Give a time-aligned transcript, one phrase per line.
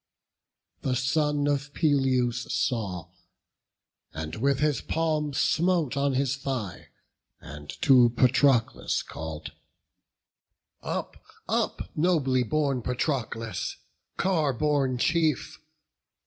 [0.81, 3.09] The son of Peleus saw,
[4.15, 6.87] and with his palm Smote on his thigh,
[7.39, 9.51] and to Patroclus call'd:
[10.81, 11.17] "Up,
[11.95, 13.75] nobly born Patroclus,
[14.17, 15.59] car borne chief!